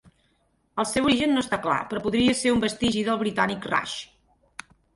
El 0.83 0.87
seu 0.91 1.09
origen 1.09 1.31
no 1.35 1.43
està 1.45 1.59
clar, 1.67 1.75
però 1.93 2.03
podria 2.07 2.35
ser 2.41 2.55
un 2.55 2.65
vestigi 2.65 3.07
del 3.11 3.23
britànic 3.23 3.71
Raj. 3.77 3.97